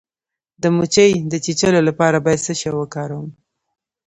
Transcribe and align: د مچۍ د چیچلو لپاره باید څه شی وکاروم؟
د 0.61 0.63
مچۍ 0.77 1.11
د 1.31 1.33
چیچلو 1.45 1.79
لپاره 1.89 2.17
باید 2.25 2.43
څه 2.45 2.53
شی 2.59 2.71
وکاروم؟ 2.77 3.27